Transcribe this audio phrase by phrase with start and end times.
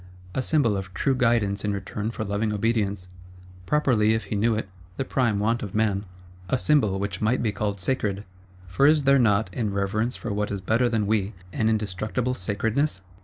[0.33, 3.07] A Symbol of true Guidance in return for loving Obedience;
[3.67, 6.05] properly, if he knew it, the prime want of man.
[6.49, 8.23] A Symbol which might be called sacred;
[8.65, 13.01] for is there not, in reverence for what is better than we, an indestructible sacredness?